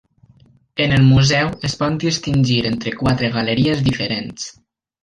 [0.85, 4.53] En el museu es pot distingir entre quatre galeries diferents.